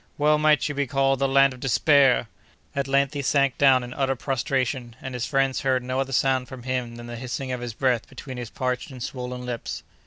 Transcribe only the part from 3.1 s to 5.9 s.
he sank down in utter prostration, and his friends heard